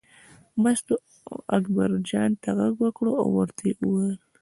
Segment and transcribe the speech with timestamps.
[0.61, 0.95] مستو
[1.57, 4.17] اکبرجان ته غږ وکړ او ورته یې وویل.